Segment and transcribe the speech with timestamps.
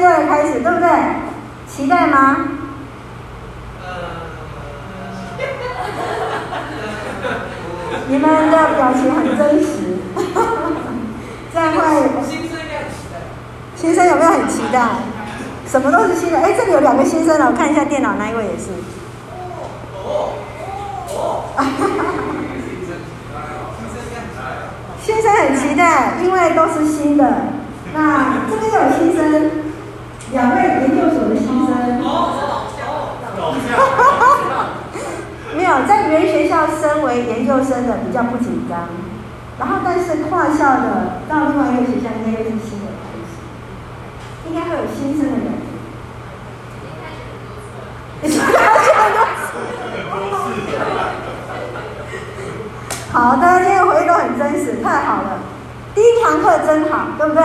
[0.00, 0.88] 阶段的开始，对不对？
[1.68, 2.36] 期待吗？
[8.08, 9.98] 你们的表情很真实，
[11.52, 12.08] 这样会。
[13.76, 14.88] 新生有没有很期待？
[15.68, 16.38] 什么都是新的。
[16.38, 18.70] 哎，这里有两个新生了，我看一下电脑，那一位也是。
[20.02, 20.32] 哦
[21.08, 21.64] 哦哦。
[25.02, 27.24] 新生很期待，因为都是新的。
[27.92, 29.50] 那这边有新生，
[30.32, 31.74] 两位研究所的新生。
[35.56, 38.88] 没有，在原学校身为研究生的比较不紧张，
[39.58, 43.30] 然后但是跨校的到另外一个学校应该又是新的开始，
[44.48, 45.60] 应该会有新生的感觉。
[53.12, 55.38] 好，大家今天回忆都很真实，太好了。
[55.94, 57.42] 第一堂课真好，对不对？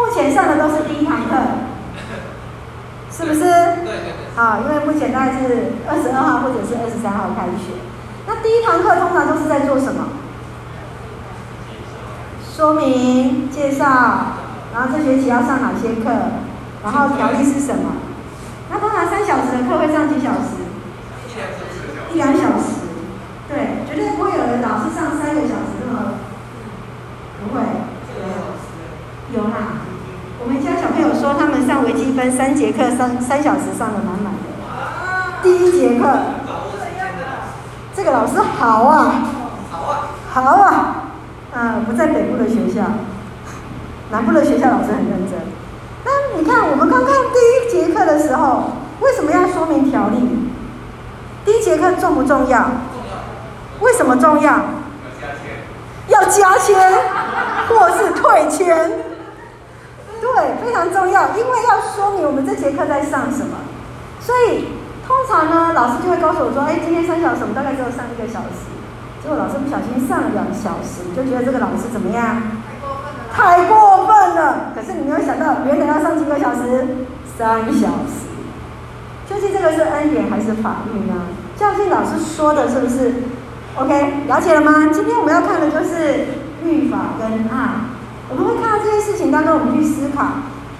[0.00, 1.36] 目前上的都是第一堂课。
[3.12, 3.40] 是不是？
[3.40, 4.32] 对对对。
[4.34, 7.76] 好，因为目前大概是二十二号或者是二十三号开学。
[8.26, 10.08] 那第一堂课通常都是在做什么？
[12.56, 13.84] 说明、介绍，
[14.72, 16.08] 然后这学期要上哪些课，
[16.82, 17.92] 然后条例是什么？
[18.70, 20.64] 那通常三小时的课会上几小时？
[22.12, 22.88] 一两小时。
[23.48, 26.14] 对，绝对不会有人老是上三个小时这么，
[27.42, 27.60] 不会。
[29.32, 29.84] 有啦。
[30.42, 34.40] 我们家小朋友说，他们上微积分三节课，三三小时上的满满的。
[35.42, 36.08] 第一节课，
[37.94, 39.12] 这个老师好啊，
[39.70, 40.94] 好啊，好啊
[41.52, 42.80] 嗯，不在北部的学校，
[44.10, 45.40] 南部的学校老师很认真。
[46.06, 50.26] 那你看，我们刚刚第一节课的时候，为什么要说明条例？
[51.44, 52.64] 第一节课重不重要？
[53.80, 54.58] 为什么重要？
[56.08, 56.92] 要加签，
[57.68, 59.09] 或是退签。
[60.40, 63.60] 对，非常重要，因为要说明我们这节课在上什么，
[64.18, 64.72] 所以
[65.06, 68.64] 通常呢，老师就会告诉我说：“哎，今天三小时，我们大概只有上一个小时。”
[69.20, 72.40] 结果老师不小心上了两小时，就觉得这个老师怎么样？
[73.30, 74.08] 太过分了！
[74.08, 77.04] 太过分了可是你没有想到，原来要上几个小时？
[77.36, 78.24] 三小时。
[79.28, 81.28] 究竟这个是恩典还是法律呢？
[81.54, 83.12] 教信老师说的是不是
[83.76, 84.88] ？OK，了解了吗？
[84.90, 86.24] 今天我们要看的就是
[86.64, 87.89] 律法跟爱。
[88.30, 90.24] 我们会看到这些事情当中，我们去思考，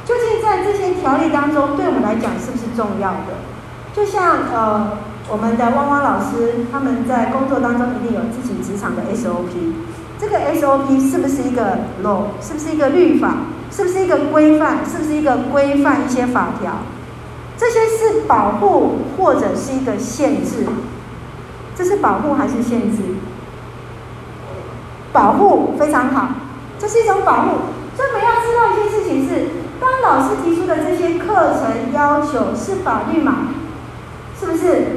[0.05, 3.43] 究竟在这些条例当中，对我们来讲是不是重要的？
[3.93, 9.75] 就像呃，我们的汪汪老师，他们在工作当中一定有自己职场的 SOP，
[10.19, 12.39] 这个 SOP 是不是一个 law？
[12.41, 13.35] 是不是一个律法？
[13.73, 14.79] 是不是一个规范？
[14.85, 16.73] 是不是一个规范一些法条？
[17.57, 20.67] 这些是保护或者是一个限制？
[21.77, 22.99] 这是保护还是限制？
[25.13, 26.29] 保护非常好。
[26.81, 27.49] 这是一种保护，
[27.95, 33.49] 所以我们要知道一件事情是：当老师提出的这些课程要求是法律嘛？
[34.41, 34.97] 是不是？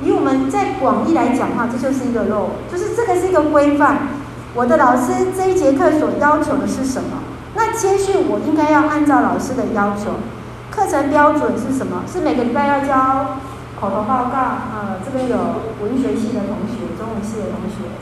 [0.00, 4.08] 以我们在广义来讲的话，这就是一个 law，就是这个是一个规范。
[4.54, 7.18] 我的老师这一节课所要求的是什么？
[7.54, 10.22] 那接续我应该要按照老师的要求。
[10.70, 12.04] 课程标准是什么？
[12.06, 13.42] 是每个礼拜要交
[13.80, 14.38] 口头报告。
[14.72, 15.36] 呃，这边有
[15.82, 17.97] 文学系的同学，中文系的同学。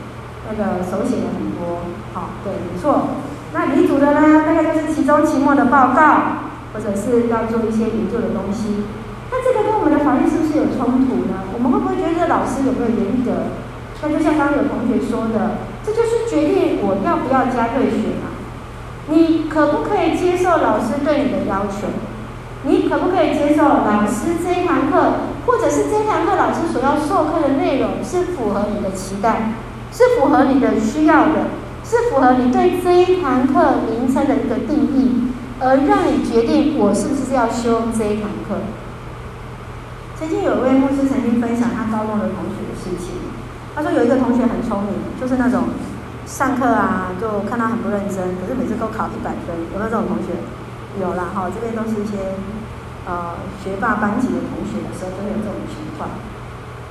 [0.48, 3.16] 那个手写的很多，好，对，没错。
[3.52, 8.84] 那理组的呢，大概就是期中、期末的报告，或者是要做一些研究的东西。
[9.30, 11.46] 那这个跟我们的法律是不是有冲突呢？
[11.54, 13.54] 我们会不会觉得这老师有没有严格？
[14.02, 18.36] 那就像刚刚有同学说的，这就是决定我要不要加对学嘛。
[19.08, 21.88] 你可不可以接受老师对你的要求？
[22.64, 29.54] 你可不可以接受老师这一堂课，或者是这一堂课老师所要授课的内容是符合你的期待？
[29.96, 31.48] 是符合你的需要的，
[31.82, 38.60] 是符合你对这一堂课名称的一个定义，而让你决定我是不是要修这一堂课。
[40.20, 43.16] 曾经有一位牧师曾经分享他高中的同学的事情，
[43.74, 45.72] 他说有一个同学很聪明，就是那种
[46.26, 50.36] 上课啊就看他很不认真，可是每次都考一百分，有没有这种同学？
[51.00, 52.36] 有啦哈，这边都是一些
[53.08, 56.20] 呃学霸班级的同学的时候都有这种情况。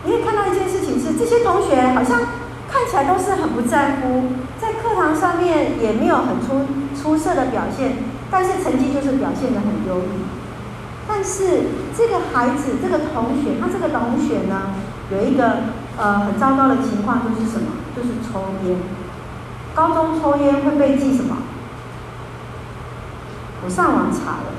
[0.05, 2.21] 你会看到一件事情是，这些同学好像。
[2.71, 4.23] 看起来都是很不在乎，
[4.59, 6.65] 在课堂上面也没有很出
[6.99, 7.97] 出色的表现，
[8.29, 10.25] 但是成绩就是表现得很优异。
[11.07, 14.73] 但是这个孩子，这个同学，他这个同学呢，
[15.11, 15.57] 有一个
[15.97, 17.67] 呃很糟糕的情况，就是什么？
[17.95, 18.77] 就是抽烟。
[19.75, 21.37] 高中抽烟会被记什么？
[23.63, 24.53] 我上网查了，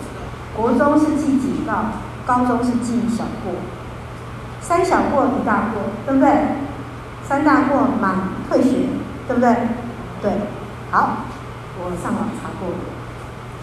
[0.56, 1.72] 国中是记警告，
[2.24, 3.54] 高中是记小过，
[4.60, 6.30] 三小过一大过，对不对？
[7.28, 8.14] 三大过满
[8.48, 8.86] 退学，
[9.26, 9.54] 对不对？
[10.22, 10.32] 对，
[10.90, 11.18] 好，
[11.78, 12.68] 我上网查过。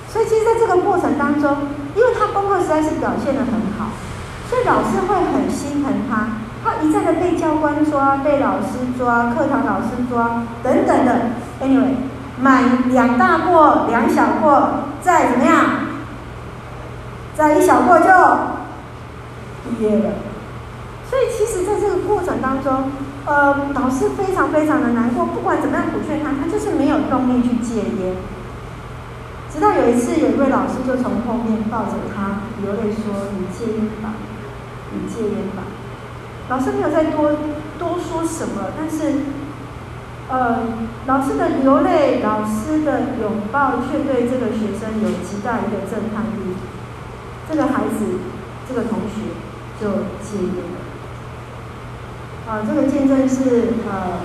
[0.09, 1.57] 所以其实在这个过程当中，
[1.95, 3.87] 因为他功课实在是表现得很好，
[4.49, 6.27] 所以老师会很心疼他。
[6.63, 11.15] 他一再的被教官抓、被老师抓、课堂老师抓等等的。
[11.61, 11.95] Anyway，
[12.39, 14.69] 满两大过，两小过，
[15.01, 15.65] 再怎么样，
[17.35, 18.05] 再一小过就
[19.63, 20.11] 毕业了。
[21.13, 22.89] 所以其实在这个过程当中，
[23.27, 25.27] 呃，老师非常非常的难过。
[25.27, 28.17] 不管怎么样苦劝他，他就是没有动力去戒烟。
[29.53, 34.17] 直到有一次，有一位老师就从后面抱着他，流泪说：“你戒烟吧，
[34.89, 35.69] 你戒烟吧。”
[36.49, 37.37] 老师没有再多
[37.77, 39.13] 多说什么，但是，
[40.29, 40.65] 呃，
[41.05, 46.57] 老师的流泪，老师的拥抱，却对这个学生有极大一个震撼力。
[47.47, 48.17] 这个孩子，
[48.67, 49.37] 这个同学
[49.79, 50.82] 就戒烟了。
[52.47, 54.19] 啊，这个见证是呃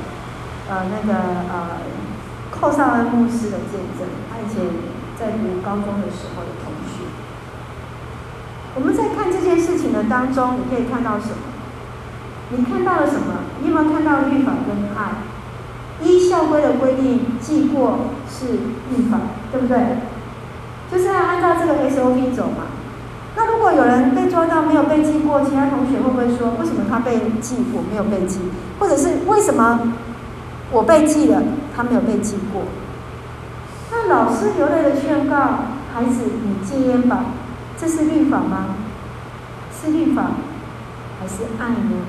[0.68, 1.18] 呃那个
[1.48, 1.78] 呃
[2.50, 4.64] 寇绍恩牧师的见证，他以前
[5.18, 7.06] 在读高中的时候的同学。
[8.74, 11.56] 我们在看这件事情的当中，你可以看到什么？
[12.50, 13.44] 你看到了什么？
[13.60, 15.22] 你有没有看到律法跟爱？
[16.00, 18.46] 依校规的规定，记过是
[18.90, 19.18] 律法，
[19.50, 19.98] 对不对？
[20.90, 22.67] 就是要按照这个 SOP 走嘛。
[23.38, 28.40] 那如果有人被抓到没有被记过，其他同学会不会说，为什么他被记，我没有被记？
[28.80, 29.94] 或者是为什么
[30.72, 31.40] 我被记了，
[31.76, 32.62] 他没有被记过？
[33.92, 35.36] 那老师流泪的劝告
[35.94, 37.26] 孩子：“你戒烟吧。”
[37.78, 38.74] 这是律法吗？
[39.70, 40.32] 是律法
[41.20, 42.02] 还是爱呢？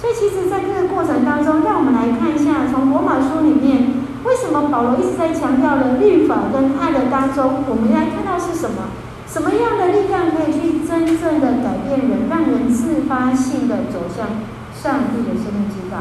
[0.00, 8.84] 所以其实，在这个过程当中，让我们来看一下，从罗马书里面，为什么保罗一直在强调了律法跟爱的当中，我们来看到是什么？
[9.30, 14.26] 什么样的力量可以去真正的改变人，让人自发性的走向
[14.74, 15.98] 上帝的生命之道？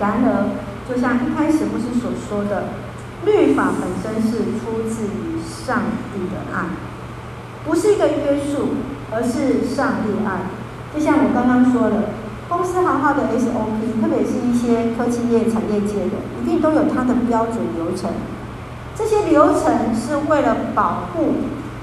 [0.00, 0.50] 然而，
[0.88, 2.64] 就像一开始牧师所说的，
[3.24, 6.64] 律法本身是出自于上帝的爱，
[7.64, 8.74] 不是一个约束，
[9.12, 10.50] 而是上帝爱。
[10.92, 12.10] 就像我刚刚说的，
[12.48, 18.10] 公司行号的 SOP，特别是一些科技业、产业界的，一定都有它的标准流程。
[18.96, 21.34] 这些流程是为了保护。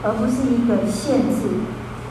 [0.03, 1.65] 而不是一个限制，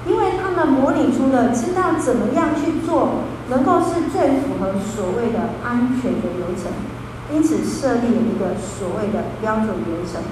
[0.06, 6.72] 因为他们模拟出了知道怎么样去做，能够是最符合所谓的安全的流程，
[7.32, 10.22] 因此设立了一个所谓的标准流程。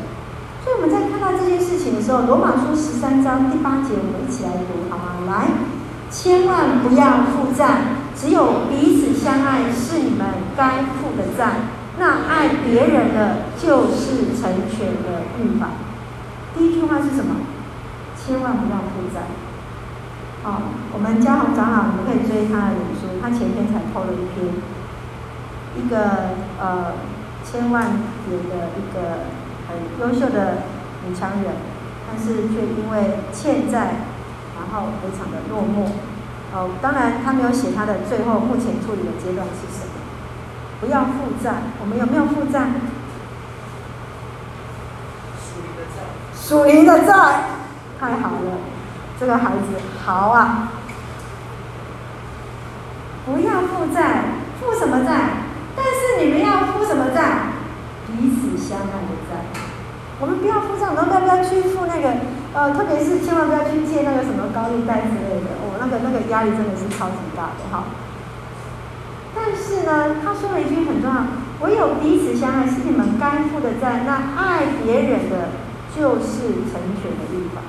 [0.64, 5.28] 所以我们在看到这件事情的时候，《罗马书》十三章第八节，我们一起来读好吗？
[5.28, 5.48] 来，
[6.10, 11.70] 千万不要负债，只有彼此相爱是你们该负的债。
[11.98, 15.68] 那爱别人的，就是成全的律法。
[16.54, 17.36] 第一句话是什么？
[18.16, 19.26] 千万不要负债。
[20.42, 20.62] 好，
[20.92, 24.54] 我们嘉宏长老，我们可以追他的脸书，他前天才 PO 了一篇，
[25.74, 26.94] 一个呃
[27.44, 27.90] 千万
[28.28, 29.28] 年的一个
[29.66, 30.64] 很优秀的
[31.08, 31.52] 女强人，
[32.06, 34.06] 但是却因为欠债，
[34.54, 35.90] 然后非常的落寞。
[36.54, 39.92] 哦，当然他没有写他的最后目前处理的阶段是什么。
[40.80, 42.70] 不要负债，我们有没有负债？
[46.46, 47.14] 属灵的债，
[47.98, 48.60] 太好了，
[49.18, 50.68] 这个孩子好啊！
[53.24, 54.24] 不要负债，
[54.60, 55.40] 负什么债？
[55.74, 57.48] 但是你们要负什么债？
[58.06, 59.40] 彼此相爱的债。
[60.20, 62.12] 我们不要负债，我们要不要去付那个？
[62.52, 67.84] 呃，特别是千万不要去借那个什么高利贷之类的，哦，那个那个压力真的是超级大的哈。
[69.34, 71.24] 但是呢，他说了一句很重要：
[71.64, 75.63] 唯有彼此相爱是你们该负的债，那爱别人的。
[75.94, 77.62] 就是成全的律法。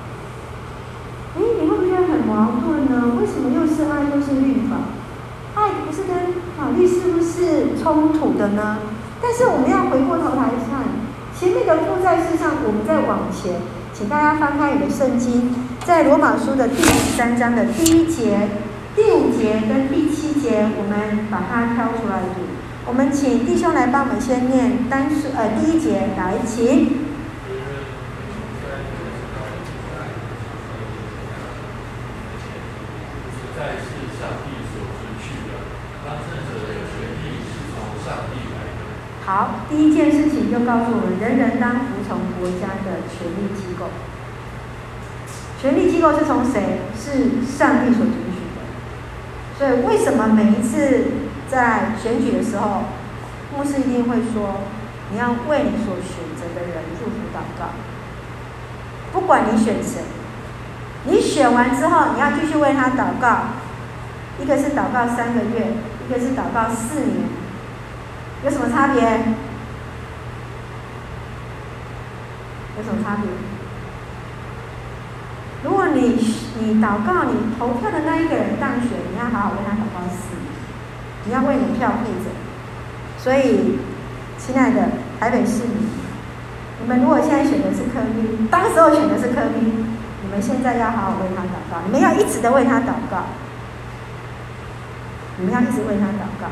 [1.36, 3.14] 哎，你会不会觉得很矛盾呢？
[3.20, 4.76] 为什么又是爱又是律法？
[5.54, 8.78] 爱不是跟法律是不是冲突的呢？
[9.22, 10.84] 但是我们要回过头来看
[11.38, 13.60] 前面的负债，事实上我们再往前，
[13.92, 15.54] 请大家翻开你的圣经，
[15.84, 18.48] 在罗马书的第十三章的第一节、
[18.94, 22.40] 第五节跟第七节，我们把它挑出来读。
[22.86, 27.05] 我们请弟兄来帮我们先念单数，呃，第一节来，请。
[39.26, 43.86] 好，第一件事情就告诉我们，人人当服从国家的权力机构。
[45.60, 46.82] 权力机构是从谁？
[46.94, 48.62] 是上帝所允许的。
[49.58, 51.06] 所以，为什么每一次
[51.50, 52.84] 在选举的时候，
[53.52, 54.62] 牧师一定会说，
[55.10, 57.74] 你要为你所选择的人祝福祷告。
[59.12, 60.02] 不管你选谁，
[61.02, 63.56] 你选完之后，你要继续为他祷告。
[64.40, 65.74] 一个是祷告三个月，
[66.06, 67.44] 一个是祷告四年。
[68.46, 69.02] 有什么差别？
[72.78, 73.26] 有什么差别？
[75.64, 76.14] 如果你
[76.60, 80.36] 你祷告，你投票的那一个人当选，你要好好为他祷告四，
[81.24, 82.30] 你要为你票负责。
[83.18, 83.80] 所以，
[84.38, 85.90] 亲爱的台北市民，
[86.80, 89.58] 你们如果现在选的是柯 P，当时候选的是柯 P，
[90.22, 93.24] 你们现在要好好为他祷告，你们要一直的为他祷告，
[95.38, 96.46] 你们要一直为他祷告。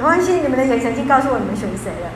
[0.00, 2.08] 没关系，你们的眼神已经告诉我你们选谁了。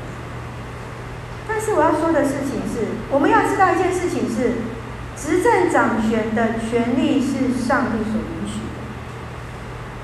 [1.47, 4.53] 但是我要说的事情是，我们要知道一件事情是，
[5.15, 8.81] 执政掌权的权利是上帝所允许的，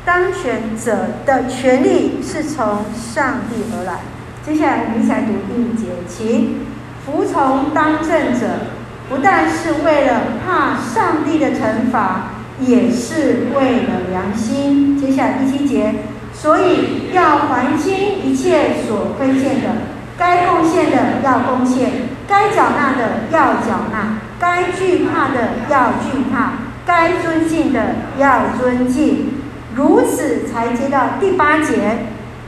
[0.04, 4.00] 当权者的权利是从上帝而来。
[4.44, 6.66] 接下来我们一起来读第五节，请
[7.06, 8.76] 服从当政者，
[9.08, 15.00] 不但是为了怕上帝的惩罚，也是为了良心。
[15.00, 15.94] 接下来第七节，
[16.40, 19.68] 所以要还清一切所亏欠的。
[20.16, 21.90] 该贡献的要贡献，
[22.26, 26.52] 该缴纳的要缴纳，该惧怕的要惧怕，
[26.86, 29.34] 该尊敬的要尊敬，
[29.74, 32.06] 如此才接到第八节。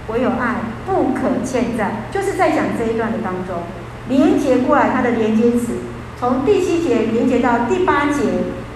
[0.09, 3.63] 唯有爱不可欠债，就是在讲这一段的当中，
[4.09, 5.75] 连接过来它的连接词，
[6.19, 8.21] 从第七节连接到第八节，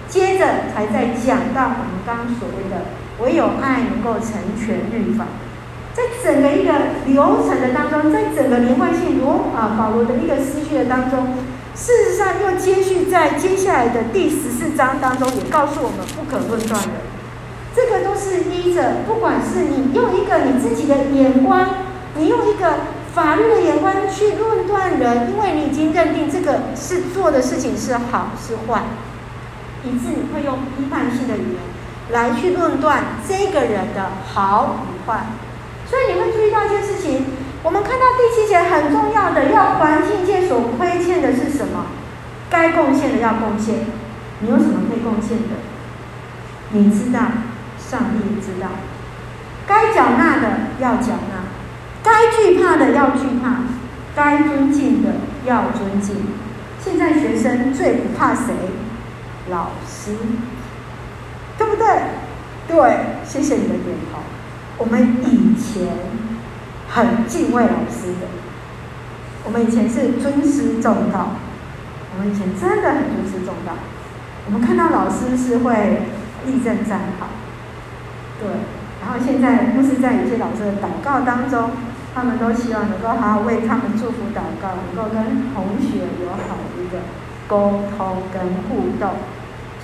[0.07, 2.85] 接着才在讲到我们刚刚所谓的
[3.19, 5.25] 唯有爱能够成全律法。
[5.93, 6.73] 在整个一个
[7.07, 11.33] 流程的当中，在整个连贯性罗啊保罗的一个思绪的当中，
[11.73, 16.89] 事实上又接续在接下来的第十四章当中，也告诉我们不可论断的。
[17.75, 21.67] 这个都是依着，不管是你用一个你自己的眼光，
[22.15, 22.73] 你用一个
[23.15, 28.83] 法律的眼光去论断人，因为你已经认定这个是做的事情是好是坏，
[29.83, 31.61] 以致你会用批判性的语言
[32.11, 35.27] 来去论断这个人的好与坏。
[35.85, 37.25] 所以你会注意到一件事情，
[37.63, 41.87] 我们看到第七节很重要的，要还境界所亏欠的是什么？
[42.49, 43.85] 该贡献的要贡献。
[44.39, 45.55] 你有什么可以贡献的？
[46.71, 47.19] 你知道，
[47.77, 48.67] 上帝知道。
[49.65, 50.47] 该缴纳的
[50.79, 51.43] 要缴纳，
[52.03, 53.63] 该惧怕的要惧怕，
[54.15, 56.15] 该尊敬的要尊敬。
[56.79, 58.53] 现在学生最不怕谁？
[59.49, 60.11] 老师，
[61.67, 61.87] 对不对？
[62.69, 64.19] 对，谢谢你的点头。
[64.77, 65.89] 我们以前
[66.87, 68.27] 很敬畏老师的，
[69.43, 71.35] 我们以前是尊师重道，
[72.15, 73.73] 我们以前真的很尊师重道。
[74.45, 76.03] 我们看到老师是会
[76.45, 77.27] 立正站好，
[78.39, 78.47] 对。
[79.01, 81.71] 然后现在不是在有些老师的祷告当中，
[82.15, 86.99] 他们都希望能够好好为他们祝福祷告，能够跟同学有好的一个
[87.45, 89.11] 沟通跟互动。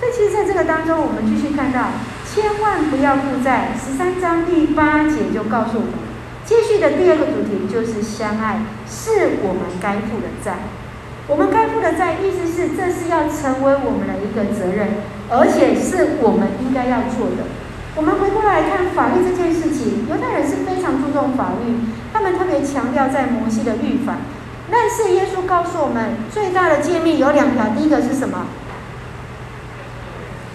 [0.04, 1.88] 那，其实在这个当中，我们继续看到。
[2.34, 3.70] 千万不要负债。
[3.78, 5.94] 十三章第八节就告诉我们，
[6.44, 8.58] 接续的第二个主题就是相爱，
[8.90, 10.66] 是我们该负的债。
[11.28, 14.98] 我们该负的债，意思是这是要成为我们的一个责任，
[15.30, 17.46] 而且是我们应该要做的。
[17.94, 24.16] 我们回过来看法律这件事情，犹太人是非常注重法律，他们特别强调在摩西的律法。
[24.68, 28.48] 但是耶稣告诉我们，最大的诫命有两条，第一个是什么？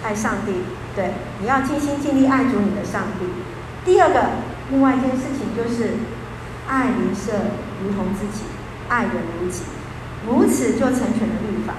[0.02, 0.52] 爱上帝。
[0.96, 3.26] 对，你要尽心尽力爱主你的上帝。
[3.84, 4.20] 第二个，
[4.70, 5.94] 另外一件事情就是
[6.68, 7.32] 爱邻舍
[7.82, 8.44] 如同自己，
[8.88, 9.62] 爱人如己，
[10.26, 11.74] 如此就成全了律法。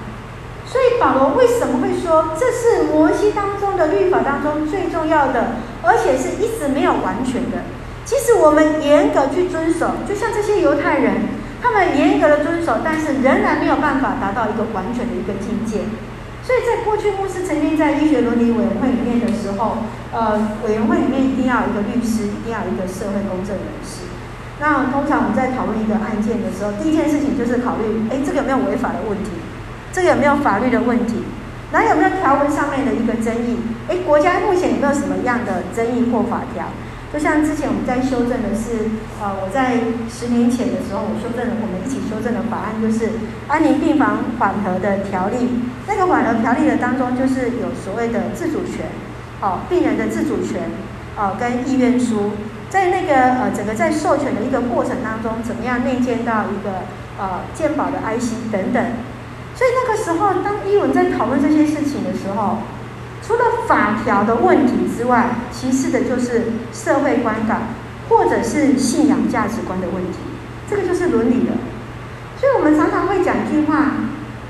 [0.66, 7.58] 所以保罗为什么会说这是摩西当中的律法当中最重要的，而且是一直没有完全的？
[8.04, 11.28] 即使我们严格去遵守，就像这些犹太人，
[11.60, 15.84] 他们严格的遵守，但是仍然没有办法达到一个完全的一个境界。
[16.42, 19.78] 所以在过去，牧师曾经在医学伦理委员会里面的时候，
[20.12, 24.10] 呃，委员会里面一定要有一个律师，一定要有一个社会公正人士。
[24.58, 29.30] 那通常我们在讨论一个案件的时候，第一件事情就是考虑，哎，这个有没有违法的问题？
[29.92, 31.22] 这个有没有法律的问题？
[31.70, 33.58] 然后有没有条文上面的一个争议？
[33.88, 36.66] 哎，国家目前有没有什么样的争议或法条？
[37.12, 38.88] 就像之前我们在修正的是，
[39.20, 39.76] 呃，我在
[40.08, 45.60] 十年前的时候，我修正了我们一起修正的法案，就是安宁病房缓和的条例。
[45.86, 48.88] 那个缓和条例的当中，就是有所谓的自主权，
[49.42, 50.72] 哦，病人的自主权，
[51.14, 52.32] 哦，跟意愿书，
[52.70, 56.88] 在那个呃整个在授权的一个过程当中，怎么样内建到一个
[57.20, 58.82] 呃健保的 IC 等等。
[59.54, 62.56] 所以那个时候，当医文在讨论这些事情的时候。
[63.32, 67.62] 除了法条的问题之外，其次的就是社会观感，
[68.10, 70.18] 或者是信仰价值观的问题，
[70.68, 71.54] 这个就是伦理了。
[72.38, 73.92] 所以我们常常会讲一句话，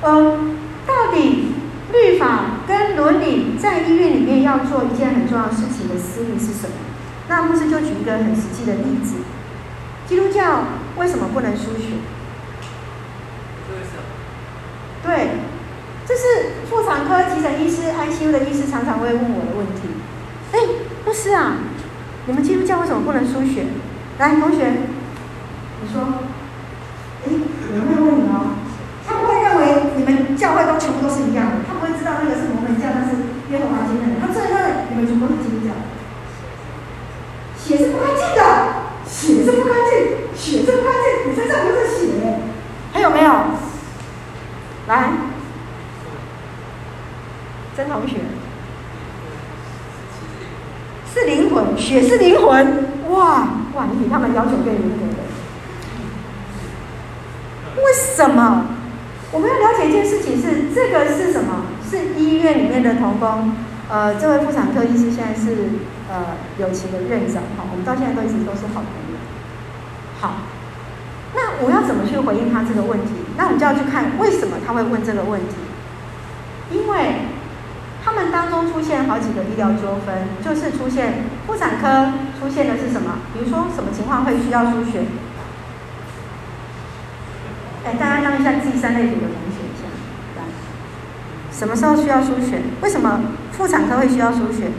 [0.01, 0.37] 呃，
[0.85, 1.53] 到底
[1.93, 6.75] 律法跟伦理在医院里面要做一件很重要的事情的私密是什么？
[7.29, 9.19] 那牧师就举一个很实际的例子：
[10.09, 10.65] 基督教
[10.97, 12.03] 为什么不能输血？
[15.05, 15.29] 对，
[16.05, 19.93] 这是妇产科急诊医师、ICU 的医师常常会问我的问题。
[20.53, 20.59] 哎，
[21.05, 21.57] 牧师啊，
[22.25, 23.67] 你们基督教为什么不能输血？
[24.19, 24.89] 来，同学，
[25.83, 26.01] 你说。
[27.25, 28.57] 哎，有人会问你哦？
[29.07, 33.21] 他不会认为你们教会都全部都是一样的，他不会知道那个是摩门教，那是
[33.53, 34.17] 耶和华经的。
[34.19, 35.77] 他真的认为你们全部都是基督教。
[37.61, 38.43] 血是不干净的，
[39.07, 42.41] 血是不干净，血是不干净，你身上流着血，
[42.93, 43.33] 还有没有？
[44.89, 45.13] 来，
[47.83, 48.19] 曾同学，
[51.13, 55.19] 是灵魂，血是灵魂，哇哇，你比他们要求更严格的。
[57.83, 58.67] 为什么？
[59.33, 61.65] 我们要了解一件事情是，这个是什么？
[61.89, 63.53] 是医院里面的同工。
[63.91, 65.71] 呃，这位妇产科医师现在是
[66.09, 69.19] 呃友情的院长，好，我们到现在都一直都是好朋友。
[70.21, 70.35] 好，
[71.35, 73.13] 那我要怎么去回应他这个问题？
[73.37, 75.57] 那我们就要去看为什么他会问这个问题。
[76.71, 77.17] 因为
[78.13, 83.21] 他们当中出现好几个医疗纠纷，就是出现妇产科出现的是什么？
[83.33, 85.05] 比如说什么情况会需要输血？
[87.87, 89.89] 哎，大家让一下第三类组的同学一下，
[90.37, 90.45] 来，
[91.51, 92.61] 什么时候需要输血？
[92.83, 93.21] 为什么？
[93.53, 94.71] 妇产科会需要输血，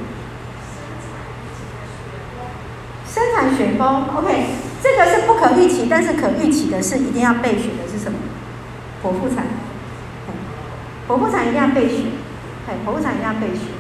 [3.08, 4.46] 生产血崩，OK，
[4.82, 8.18] 这个是不可预期，但是可预期的是一定要备血的是什么？
[9.04, 9.46] 剖腹产，
[11.08, 12.06] 剖腹产一定要备血，
[12.68, 13.76] 哎，剖腹产一定要备血。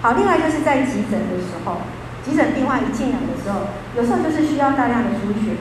[0.00, 1.82] 好，另外就是在急诊的时候，
[2.24, 5.58] 急诊病患一进来的时候，有时候就是需要大量的输血，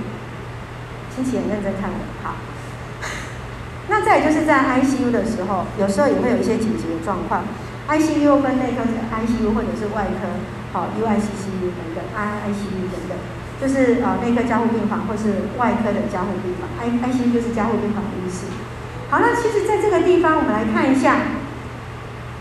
[1.14, 2.36] 亲戚很认真看我，好。
[3.90, 7.44] 那再就是在 ICU 的时候，有时候也会有一些紧急的状况。
[7.88, 10.28] ICU 分内科 ICU 或者是外科，
[10.74, 13.16] 好 UICCU 等等，IICU 等等，
[13.62, 18.48] 就是呃内科加护病房或是外科的加护病房，I ICU 就是加护病房的意思。
[19.10, 21.16] 好，那其实在这个地方，我们来看一下，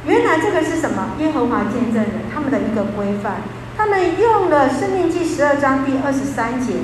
[0.07, 1.14] 原来这个是什么？
[1.19, 3.42] 耶和华见证人他们的一个规范，
[3.77, 6.75] 他们用了申命记十二章第二十三节，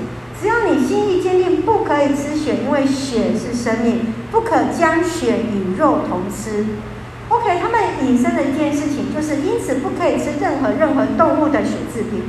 [0.41, 6.67] 只要你心意坚定，不可以吃血，因为血是生命，不可将血与肉同吃。
[7.29, 12.25] OK，他们引申的一件事情就是，因此不可以吃任何任何动物的血制品。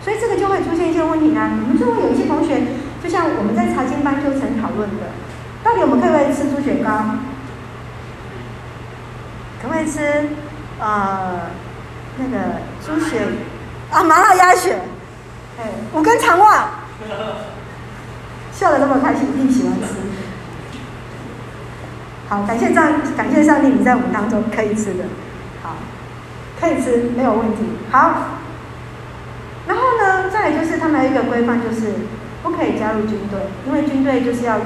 [0.00, 1.52] 所以这个就会出现一些问题啊。
[1.60, 2.56] 我们就会有一些同学，
[3.04, 5.12] 就像我们在查经班就曾讨论的，
[5.62, 7.20] 到底我们可不可以吃猪血糕？
[9.60, 10.28] 可不可以吃
[10.80, 11.50] 呃
[12.18, 13.22] 那个猪血
[13.90, 14.78] 啊麻辣鸭血？
[15.60, 16.68] 哎，五根肠旺，
[18.52, 19.94] 笑得那么开心，一定喜欢吃。
[22.28, 25.04] 好，感谢上，感谢上帝，你在我们当中可以吃的，
[25.62, 25.76] 好，
[26.60, 27.62] 可以吃，没有问题。
[27.90, 28.38] 好，
[29.66, 31.94] 然后呢，再来就是他们有一个规范，就是
[32.42, 34.64] 不可以加入军队，因为军队就是要入，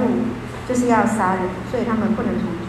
[0.68, 2.61] 就是要杀人，所以他们不能从军。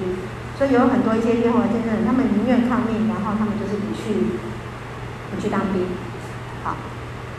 [0.57, 4.37] 所以有很多一些耶和华见证人，他们宁愿抗命，然后他们就是不去，
[5.33, 5.87] 不去当兵。
[6.63, 6.77] 好，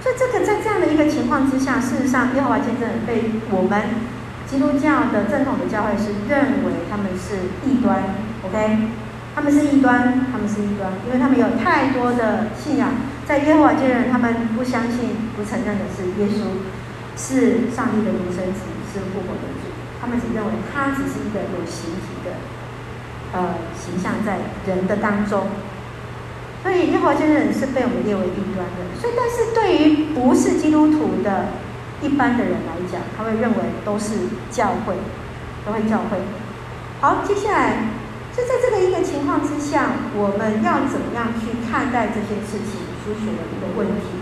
[0.02, 4.14] 所以这个在这样的一个情况之下，事实上耶和华见证人被我们。
[4.44, 8.92] 基督教的正统的教会是认为他们是异端，OK？
[9.34, 12.90] 他们是异端，他们是异端，因为他们有太多的信仰。
[13.26, 16.60] 在耶和华见证人，他们不相信、不承认的是耶稣
[17.16, 19.72] 是上帝的独生子，是复活的主。
[19.98, 22.36] 他们只认为他只是一个有形体的
[23.34, 25.48] 呃形象在人的当中。
[26.62, 28.80] 所以耶和华见证人是被我们列为异端的。
[28.98, 31.46] 所以，但是对于不是基督徒的。
[32.02, 34.94] 一般的人来讲，他会认为都是教会，
[35.64, 36.18] 都会教会。
[37.00, 37.88] 好，接下来
[38.36, 44.20] 就在这个一个情况之下，我们要怎么样去看待这件事情，输血的一个问题？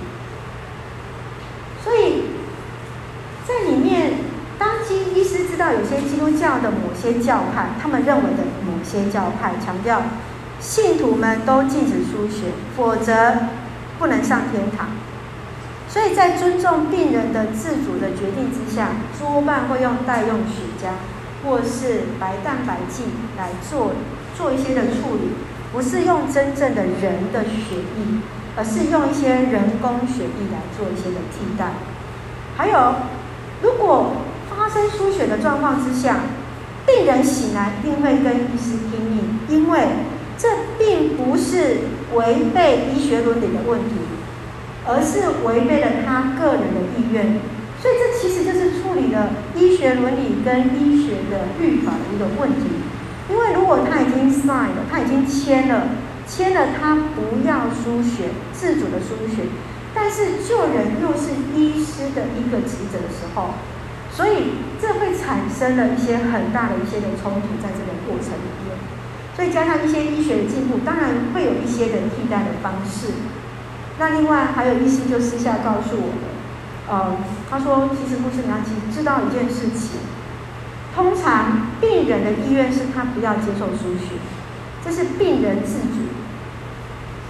[1.83, 2.31] 所以
[3.49, 4.13] 在里面，
[4.59, 10.03] 当基医师知道有些基督教的某些教派，他们认为的某些教派强调
[10.61, 13.35] 信徒们都禁止输血，否则
[13.99, 14.89] 不能上天堂。
[15.89, 20.93] 所以在尊重病人的自主的决定之下，多半会用代用血浆
[21.45, 23.05] 或是白蛋白剂
[23.37, 23.93] 来做
[24.37, 25.33] 做一些的处理，
[25.73, 28.21] 不是用真正的人的血液，
[28.57, 31.73] 而是用一些人工血液来做一些的替代。
[32.57, 32.95] 还有，
[33.63, 34.13] 如果
[34.49, 36.21] 发生输血的状况之下，
[36.87, 39.81] 病人醒来并会跟医师拼命，因为
[40.37, 41.79] 这并不是
[42.15, 43.95] 违背医学伦理的问题。
[44.85, 47.39] 而是违背了他个人的意愿，
[47.81, 52.67] 所以这其实就是处理了医学伦理跟医学的律法的一个问题。
[53.31, 55.87] 因为如果他已经 sign 了，他已经签了，
[56.27, 59.45] 签了他不要输血，自主的输血，
[59.95, 63.55] 但是救人又是医师的一个职责的时候，
[64.23, 68.79] 所以这会产生了一些很大的一些的冲突在这个过程里面。
[69.35, 73.15] 所以加上一些医学的进步，当然会有一些的替代的方式。
[73.99, 76.31] 那另外还有医师就私下告诉我们，
[76.87, 77.17] 呃，
[77.51, 79.99] 他说其实牧师娘其实知道一件事情，
[80.95, 84.23] 通常病人的意愿是他不要接受输血，
[84.85, 86.15] 这是病人自主。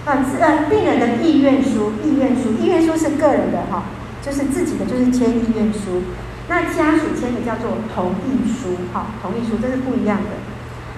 [0.05, 3.85] 啊，呃，病人的意愿书，意愿书，意愿书是个人的哈，
[4.21, 6.03] 就是自己的，就是签意愿书。
[6.47, 10.29] 那家属签的叫做同意书，哈，同意书这是不一样的。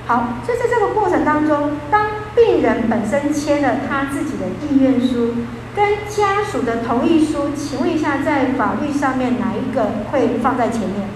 [0.08, 5.36] 好，就在这个过程当中，当病人本身签了他自己的意愿书，
[5.76, 11.08] 跟家属的同意书，请问一下，在法律上面哪一个会放在前面？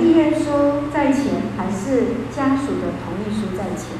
[0.00, 1.24] 意愿书在前，
[1.56, 3.92] 还是家属的同意书在前？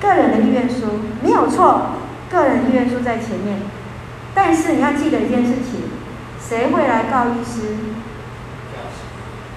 [0.00, 0.86] 个人的意愿书
[1.22, 1.92] 没有错，
[2.28, 3.58] 个人意愿书在前面。
[4.32, 5.82] 但是你要记得一件事情，
[6.40, 7.74] 谁会来告医师？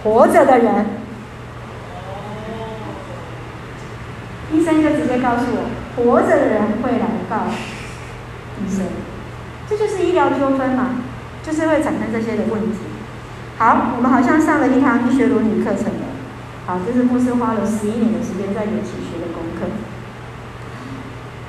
[0.03, 0.85] 活着的人。
[4.51, 7.45] 医生就直接告诉我，活着的人会来告
[8.57, 8.85] 医生。
[9.69, 10.95] 这就是医疗纠纷嘛，
[11.43, 12.79] 就是会产生这些的问题。
[13.59, 16.09] 好，我们好像上了一堂医学伦理课程了。
[16.65, 19.69] 好，这是牧师花了十一年的时间在研习学的功课。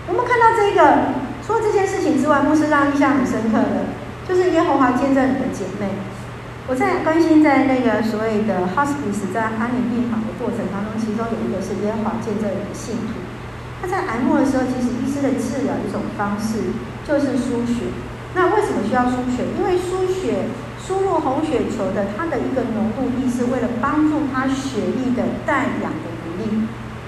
[0.07, 3.93] 我们看到这个，除了这件事情之外，牧师让印象很深刻的，
[4.27, 5.93] 就是耶和华见证人的姐妹。
[6.67, 13.21] 我在关心在那个所谓的 hospice 在安宁病房的过程当中，其中有一个是耶和华见证人的信徒。
[13.83, 16.73] 他在癌末的时候，其实医师的治疗一种方式
[17.05, 17.93] 就是输血。
[18.33, 19.45] 那为什么需要输血？
[19.61, 20.49] 因为输血
[20.81, 26.65] 输入红血球的它的一个浓度意是为了帮助他血液的带氧的能力。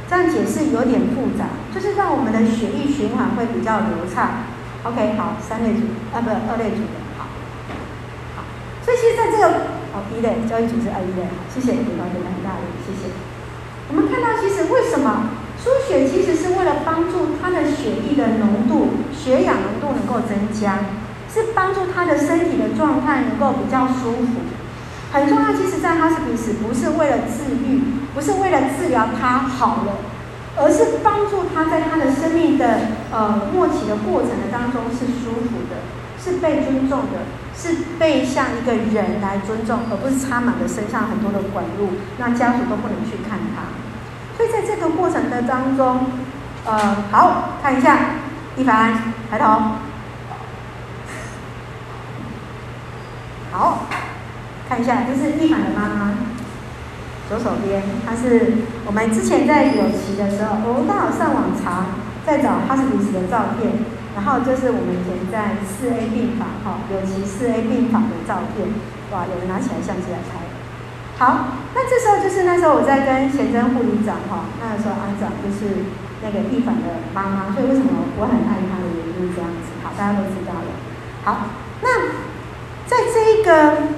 [0.08, 4.46] 这样解释有点复杂，就是让我们的血液循环会比较流畅。
[4.84, 5.82] OK，好，三类组
[6.14, 7.26] 啊，不二类组的，好，
[8.36, 8.44] 好。
[8.84, 13.10] 所以其实在这个哦，一类交易组织二一类，谢谢你们的很大的谢谢。
[13.88, 15.42] 我们看到其实为什么？
[15.56, 20.78] 输血其实是为了帮助他的血液的浓度、血氧浓度能够增加，
[21.32, 24.46] 是帮助他的身体的状态能够比较舒服。
[25.10, 27.82] 很重要，其实在哈斯比斯不是为了治愈，
[28.16, 29.92] 不是为了治疗他好了，
[30.56, 32.80] 而是帮助他在他的生命的
[33.12, 35.84] 呃末期的过程的当中是舒服的，
[36.18, 43.76] 是被尊重的，是被像一个人来尊重，而不是插满了身上很多的管路，让家属都不能去看他。
[44.36, 46.06] 所以在这个过程的当中，
[46.64, 47.98] 呃，好，看一下，
[48.56, 49.44] 一凡抬头，
[53.52, 53.86] 好，
[54.68, 56.14] 看一下，这是一凡的妈妈，
[57.28, 63.82] 左手边，她是我们之前在有期的时候，我刚好上网查，在找哈斯比斯的照片，
[64.14, 68.70] 然后就是我们以前在四 A 病房哈，有期四 A 病房的照片，
[69.10, 70.38] 哇，有人拿起来相机来拍。
[71.18, 75.90] 好，那这时候就是那时候我在跟贤珍护理长哈，那时候安长就是
[76.22, 80.70] 那个易凡的妈妈，所以为什么我很爱她的原因这样子，好，大家都知道了。
[81.24, 81.50] 好，
[81.82, 82.22] 那
[82.86, 83.88] 在这一个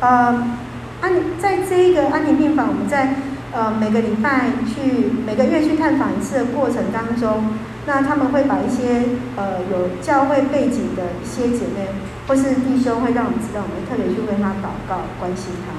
[0.00, 0.56] 呃
[1.00, 3.14] 安，在这一个安宁病房，我们在
[3.52, 7.54] 呃每个礼拜去每个月去探访一次的过程当中，
[7.86, 11.88] 那他们会把一些呃有教会背景的一些姐妹
[12.26, 15.72] 或是弟兄会让我们知道，我们特别去为他祷告，关心他。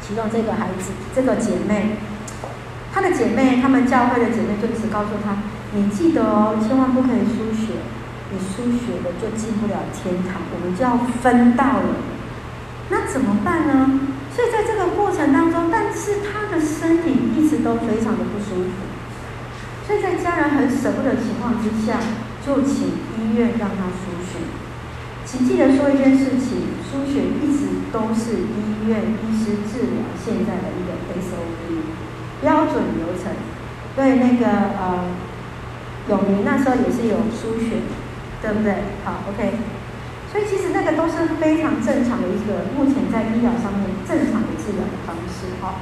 [0.00, 1.96] 其中这个孩子，这个姐妹，
[2.92, 5.36] 她的姐妹，她们教会的姐妹就一直告诉她：
[5.74, 7.74] 你记得哦，千万不可以输血，
[8.32, 11.94] 你输血了就进不了天堂，我们就要分道了。
[12.88, 14.00] 那怎么办呢？
[14.40, 18.72] 所以在这个过程当中，但是他的身体一直都非常的不舒服，
[19.86, 22.00] 所以在家人很舍不得情况之下，
[22.40, 22.88] 就请
[23.20, 24.40] 医院让他输血。
[25.26, 31.84] 请记得说一件事情，输血一直都是医院医师治疗现在的一个 SOP
[32.40, 33.36] 标准流程。
[33.94, 35.04] 对那个呃，
[36.08, 37.84] 永明那时候也是有输血，
[38.40, 38.72] 对不对？
[39.04, 39.52] 好，OK。
[40.32, 42.99] 所以其实那个都是非常正常的一个目前
[45.06, 45.58] 方式。
[45.60, 45.74] 好，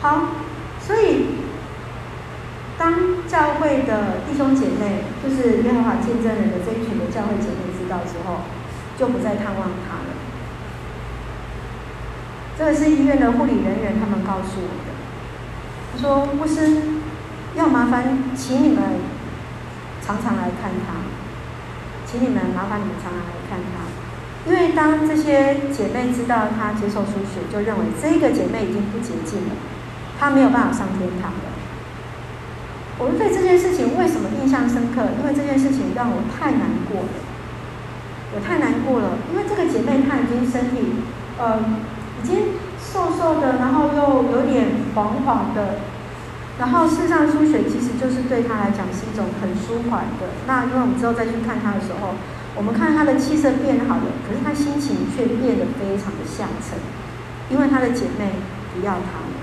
[0.00, 0.28] 好，
[0.80, 1.26] 所以
[2.76, 8.40] 当教会的弟兄姐妹，就是耶和华见证人的这一群的教会姐妹知道之后。
[8.98, 10.10] 就不再探望他了。
[12.58, 14.90] 这个是医院的护理人员他们告诉我的。
[15.92, 16.82] 他说：“牧师，
[17.54, 18.82] 要麻烦请你们
[20.04, 20.94] 常常来看他，
[22.04, 23.86] 请你们麻烦你们常常来看他，
[24.48, 29.52] 因为当这些姐妹知道她接受输血，就认为这个姐妹已经不洁净了，
[30.18, 31.52] 她没有办法上天堂了。
[32.98, 35.04] 我对这件事情为什么印象深刻？
[35.20, 37.14] 因为这件事情让我太难过了，
[38.34, 39.20] 我太难过了。
[39.30, 41.04] 因为这个姐妹她已经身体，
[41.36, 41.60] 呃，
[42.18, 45.84] 已经瘦瘦的，然后又有点黄黄的，
[46.58, 50.32] 然后事实上输血其实就是对她来讲是一种很舒缓的。
[50.48, 52.16] 那因为我们之后再去看她的时候，
[52.58, 56.74] 我们看他的气色变好了，可是他心情却变得非常的下沉，
[57.54, 58.34] 因为他的姐妹
[58.74, 59.38] 不要他了，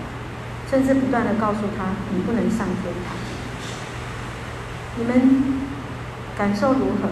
[0.67, 3.15] 甚至不断的告诉他你不能上天堂。
[4.99, 5.15] 你们
[6.36, 7.08] 感受如何？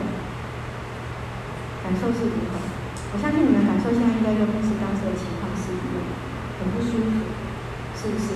[1.88, 2.60] 感受是如何？
[3.16, 6.04] 我相信你们感受现在应该跟牧师当时的情况是一样，
[6.60, 7.32] 很不舒服，
[7.96, 8.36] 是不是？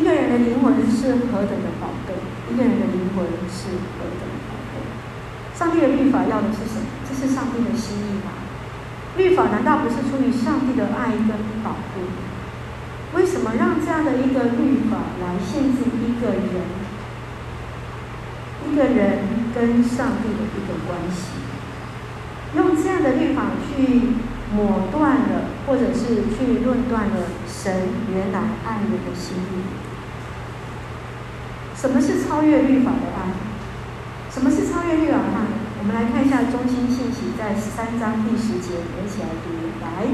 [0.00, 2.16] 一个人的灵魂是何等的宝贵，
[2.48, 4.24] 一个人的灵魂是何等。
[5.56, 6.86] 上帝的律法要的是什么？
[7.08, 8.32] 这是上帝的心意吗？
[9.16, 11.30] 律法难道不是出于上帝的爱跟
[11.62, 12.02] 保护？
[13.14, 16.84] 为什么让这样的一个律法来限制一个人？
[18.66, 19.18] 一个人
[19.54, 21.28] 跟上帝的一个关系，
[22.56, 24.14] 用这样的律法去
[24.52, 29.62] 抹断了，或者是去论断了神原来爱人的心意。
[31.76, 33.53] 什么是超越律法的爱？
[34.34, 35.46] 什么是超越律法？
[35.78, 39.54] 我们来看一下中心信息，在三章第十节，我们一起来读。
[39.78, 40.10] 来，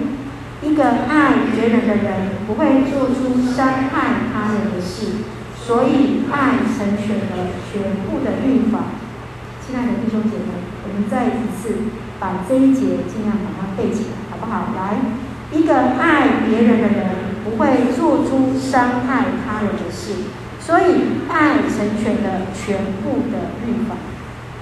[0.61, 5.24] 一个爱别人的人，不会做出伤害他人的事。
[5.56, 8.92] 所以，爱成全了全部的律法。
[9.64, 10.52] 亲爱的弟兄姐妹，
[10.85, 11.88] 我们再一次
[12.20, 14.76] 把这一节尽量把它背起来，好不好？
[14.76, 15.00] 来，
[15.50, 20.12] 一个爱别人的人不会做出伤害他人的事。
[20.61, 23.96] 所以，爱成全了全部的律法。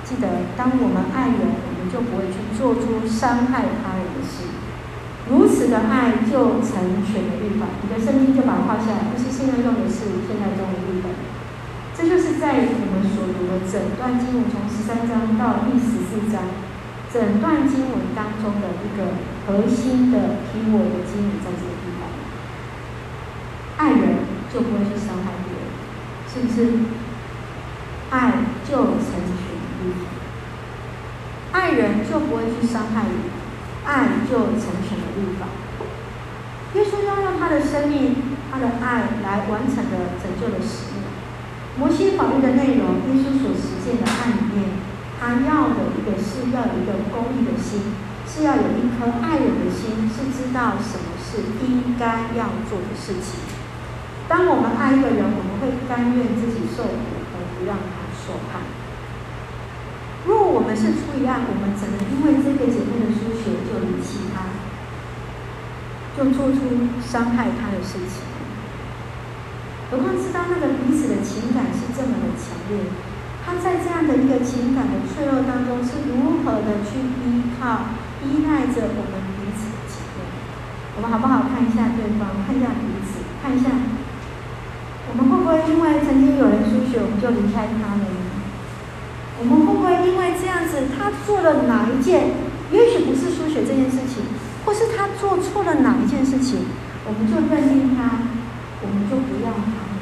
[0.08, 4.48] 记得，当我们爱人，我们就不会去做出伤害他人的事。
[5.28, 11.12] 如此的爱就成全了律法，你的圣经就把它画下来，不是现在用的是现在中的律法。
[11.92, 16.40] 这就是在我们所读的整段经文，从十三章到第十四章，
[17.12, 22.08] 整段经文当中的一个核心的提我的经文在这个地方。
[23.76, 25.68] 爱人就不会去伤害别人，
[26.32, 26.96] 是不是？
[28.10, 28.32] 爱
[28.64, 28.72] 就
[29.04, 29.52] 成全
[29.84, 30.08] 律法，
[31.52, 33.32] 爱人就不会去伤害你。
[33.88, 35.48] 爱就成全了律法。
[36.74, 41.08] 耶稣要用他的生命、他的爱来完成的拯救的使命。
[41.80, 44.76] 摩西法律的内容，耶稣所实践的爱里面，
[45.16, 47.96] 他要的一个是要有一个公义的心，
[48.28, 53.40] 是要有一颗爱人的心，是知道什么是应该要做的事情。
[54.28, 58.77] 当我们爱一个人，我们会甘愿自己受苦，而不让他受害。
[60.68, 64.52] 们是出于爱，我们怎能因为这个姐妹的输血就离弃她，
[66.12, 68.20] 就做出伤害她的事情？
[69.88, 72.84] 何况知道那个彼此的情感是这么的强烈，
[73.40, 80.28] 他在这样的一个情感的脆弱当中，是如何的去依靠、依赖着我们彼此的情感？
[80.96, 83.72] 我们好不好看一下对方，看一下彼此，看一下，
[85.08, 88.27] 我们会不会因为曾经有人输血，我们就离开他呢？
[89.40, 92.34] 我们会不会因为这样子，他做了哪一件，
[92.72, 94.24] 也许不是输血这件事情，
[94.64, 96.66] 或是他做错了哪一件事情，
[97.06, 98.18] 我们就认定他，
[98.82, 99.94] 我们就不要他了？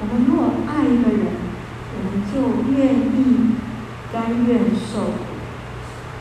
[0.00, 1.26] 我们如果爱一个人，
[1.94, 3.52] 我们就愿意
[4.10, 5.36] 甘愿受苦，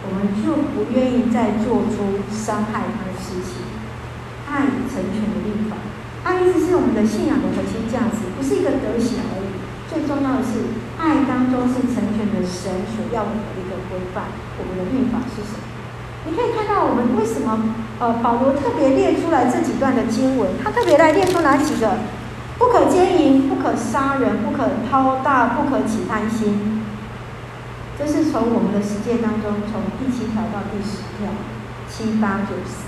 [0.04, 3.64] 我们就不愿意再做出伤害他的事情。
[4.52, 5.78] 爱成全的律法。
[6.24, 9.50] 爱一直是我们的信仰的核心价值，不是一个德行而已。
[9.92, 14.32] 最重要的是，爱当中是成全的神所要我们的一个规范。
[14.56, 15.66] 我们的律法是什么？
[16.24, 21.98] 你可以看到我们为什么呃保罗特别列出来这几段的经文，他特别来列出哪几个？
[22.58, 26.86] 不可奸淫，不可杀人，不可贪大，不可起贪心。
[27.98, 31.34] 这是从我们的实践当中，从第七条到第十条，
[31.90, 32.88] 七八九十，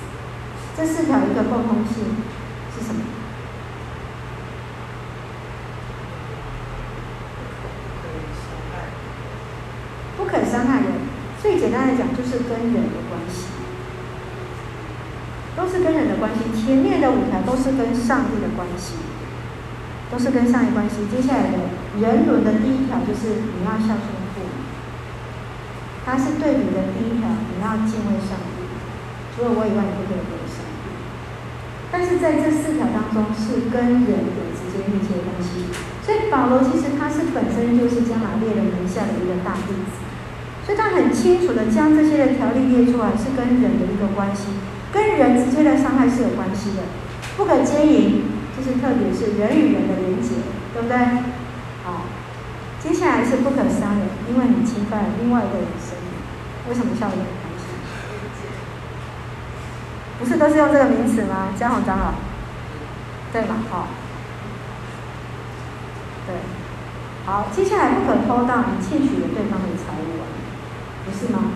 [0.77, 2.21] 这四条一个共通性
[2.71, 3.01] 是什么？
[10.49, 10.87] 伤害人，
[11.41, 13.45] 最简单来讲就是跟人的关系，
[15.53, 16.49] 都是跟人的关系。
[16.57, 18.97] 前面的五条都是跟上帝的关系，
[20.09, 21.05] 都是跟上帝关系。
[21.13, 21.69] 接下来的
[22.01, 24.65] 人伦的第一条就是你要孝顺父母，
[26.01, 28.65] 它是对比的第一条，你要敬畏上帝，
[29.37, 30.89] 除了我以外，你不可以有上帝。
[31.93, 33.77] 但是在这四条当中，是跟
[34.09, 35.69] 人有直接密切的关系。
[36.01, 40.01] 所以保罗其实他是本身就是加玛列人门下的一个大弟子。
[40.65, 44.47] 所以他很清楚的将这些的条例列出来，是跟人的一个关系，
[44.91, 46.83] 跟人直接的伤害是有关系的。
[47.35, 48.23] 不可奸淫，
[48.55, 50.35] 就是特别是人与人的连结，
[50.73, 50.97] 对不对？
[51.83, 52.05] 好，
[52.79, 56.13] 接下来是不可杀人，因为你侵犯了另外一个人生命。
[56.69, 57.75] 为什么笑得很开心？
[60.19, 61.49] 不是都是用这个名词吗？
[61.59, 62.13] 江宏长老，
[63.33, 63.55] 对吗？
[63.69, 63.87] 好，
[66.25, 66.35] 对，
[67.25, 70.23] 好，接下来不可偷盗，你窃取了对方的财物啊，
[71.05, 71.51] 不是吗？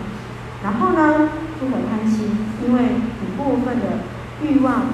[0.62, 1.30] 然后呢，
[1.60, 2.30] 不可贪心，
[2.66, 2.82] 因为
[3.20, 4.02] 你部分的
[4.42, 4.90] 欲望、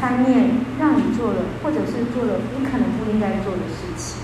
[0.00, 4.22] 贪念让你做了，或者是做了你可能不应该做的事情。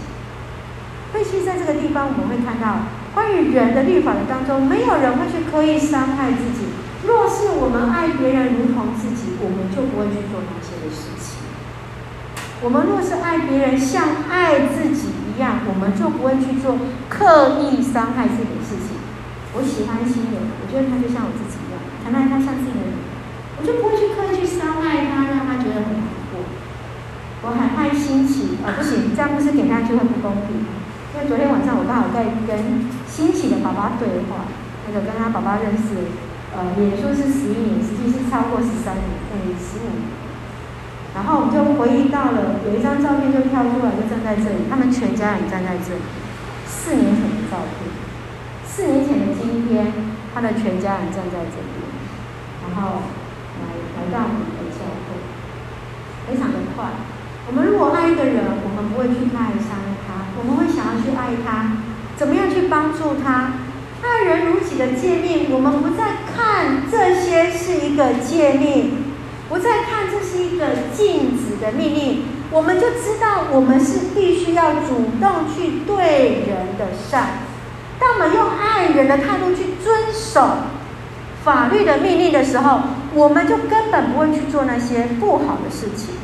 [1.13, 6.69] 所以，其实在这个地方，我们会看到关于人的律法的当中，没有人会去刻意伤害自己。
[7.07, 11.39] 若是我们爱别人如同自己，我们就不会去做那些的事情。
[12.61, 16.77] 我们若是爱别人像爱自己一样，我们就不会去做
[17.09, 18.98] 刻意伤害自己的事情。
[19.57, 22.93] 我喜欢新人，我觉得他就像我自己一样，谈恋爱他像自己的人，
[23.57, 26.45] 我就不会去刻意去伤害他，让他觉得很难过。
[27.43, 30.69] 我很爱新奇，啊、不行，这样不是给他就会不公平。
[31.17, 34.47] 因为昨天晚上我刚好在跟新奇的爸爸对话，
[34.87, 36.13] 那个跟他爸爸认识，
[36.53, 40.13] 呃，也说是十一年，实际是超过十三年，对，十五年。
[41.17, 46.05] 然后我就回忆到了有一张照片就跳出来，就站在这里，他们全家人站在这里，
[46.69, 47.91] 四年前的照片。
[48.79, 49.93] 四年前的今天，
[50.33, 51.83] 他的全家人站在这边，
[52.63, 53.03] 然后
[53.59, 55.19] 来来到我们的教会，
[56.31, 56.87] 非常的快。
[57.49, 61.73] 我们如果爱一个人，我们不会去爱伤他，我们会想要去爱他，
[62.17, 63.55] 怎么样去帮助他？
[64.01, 68.93] 爱人如己的诫命，我们不再看这些是一个诫命，
[69.49, 77.48] 不再看这是一个禁止的命令，我们就知道我们是必须要主动去对人的善。
[77.99, 80.49] 当我们用爱人的态度去遵守
[81.45, 82.81] 法律的命令的时候，
[83.15, 86.15] 我们就根本不会去做那些不好的事情。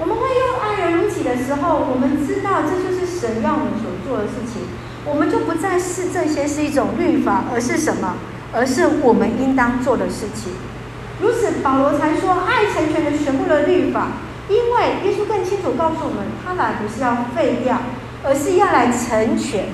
[0.00, 4.62] 我们会用爱人如己的时候，我们知道这就是神要我们所做的事情，
[5.04, 8.14] 我们就不再视这些是一种律法，而是什么？
[8.52, 10.52] 而是我们应当做的事情。
[11.20, 14.12] 如此，保罗才说，爱成全了全部的律法，
[14.48, 17.78] 因为耶稣更清楚告诉我们，他来不是要废掉，
[18.22, 19.66] 而是要来成全。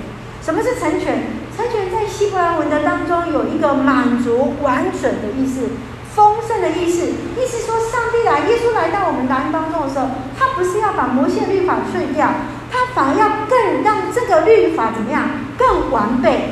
[0.44, 1.24] 什么是成全？
[1.56, 5.70] 成全在希伯来文的当中有一个满足、完整的意思，
[6.14, 7.06] 丰盛的意思。
[7.06, 12.28] 意思说，上帝来，耶稣来到我们当中的时候，他不是要把摩西律法碎掉，
[12.70, 16.50] 他反而要更让这个律法怎么样更完备、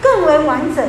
[0.00, 0.84] 更为完整，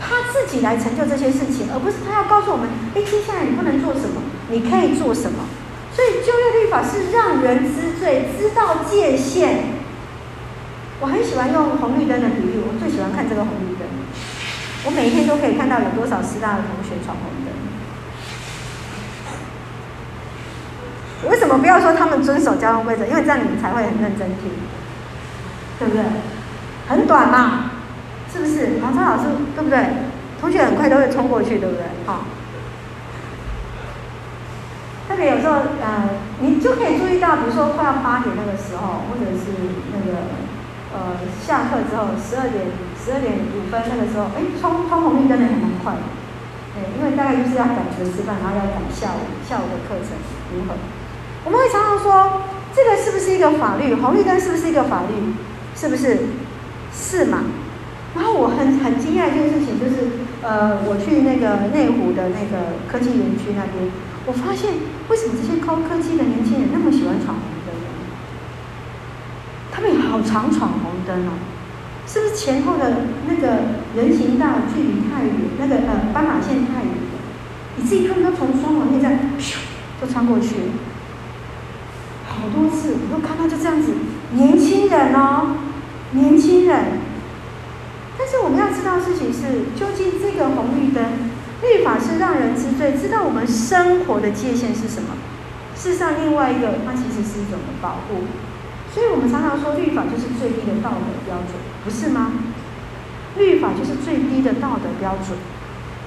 [0.00, 5.44] 他自己来成就这些事情，而不是他要告诉我们：哎，接下来你不能做什么，你可以做什么。
[5.92, 9.79] 所以旧约律法是让人知罪、知道界限。
[11.00, 13.88] 我很喜欢用红绿灯的比喻，我最喜欢看这个红绿灯。
[14.84, 17.52] 我每一天都可以看到有多少师大的同学闯红灯。
[21.30, 23.06] 为什么不要说他们遵守交通规则？
[23.06, 24.52] 因为这样你们才会很认真听，
[25.78, 26.04] 对不对？
[26.88, 27.70] 很短嘛，
[28.30, 28.80] 是不是？
[28.82, 29.24] 王超老师，
[29.56, 29.78] 对不对？
[30.38, 31.84] 同学很快都会冲过去，对不对？
[32.04, 32.24] 好。
[35.08, 36.10] 特别有时候，呃，
[36.40, 39.48] 你就可以注意到，比如说快要八点那个时候，或者是
[39.92, 40.18] 那个。
[40.92, 42.66] 呃，下课之后十二点
[42.98, 46.02] 十二点五分那个时候，哎，冲冲红绿灯的还蛮快的，
[46.74, 50.18] 对，因为大概就是要赶着吃饭，然后要赶下午下午的课程
[50.50, 50.74] 如何？
[51.44, 52.42] 我们会常常说，
[52.74, 53.94] 这个是不是一个法律？
[53.94, 55.14] 红绿灯是不是一个法律？
[55.76, 56.26] 是不是？
[56.92, 57.44] 是嘛？
[58.16, 63.86] 然后我很很惊讶一件事情，就是呃，我去那个内湖的那个科技园区那边，
[64.26, 64.74] 我发现
[65.08, 67.59] 为什么这些高科技的年轻人那么喜欢闯红？
[69.72, 71.32] 他们好常闯红灯哦，
[72.06, 73.46] 是不是前后的那个
[73.96, 76.92] 人行道距离太远，那个呃斑马线太远，
[77.78, 79.56] 以至于他们都从双黄线站咻
[80.00, 80.72] 就穿过去了，
[82.28, 83.92] 好多次我都看到就这样子，
[84.32, 85.56] 年轻人哦，
[86.12, 86.84] 年轻人。
[88.18, 91.02] 但是我们要知道事情是，究竟这个红绿灯
[91.62, 95.16] 律法是让人知罪，知道我们生活的界限是什么？
[95.74, 98.24] 事实上，另外一个它其实是一种保护。
[98.92, 102.32] 所以我们常常说，律法就是最低的道德标准，不是吗？
[103.38, 105.38] 律法就是最低的道德标准。